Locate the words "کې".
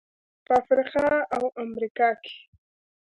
2.23-2.35